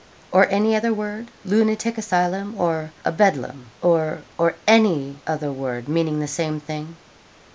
Or 0.31 0.47
any 0.49 0.75
other 0.75 0.91
word 0.95 1.27
lunatic 1.45 1.95
asylum, 1.95 2.55
or 2.59 2.91
a 3.05 3.11
bedlam, 3.11 3.67
or 3.83 4.23
or 4.35 4.55
any 4.65 5.17
other 5.27 5.51
word 5.51 5.87
meaning 5.87 6.19
the 6.19 6.27
same 6.27 6.59
thing?' 6.59 6.95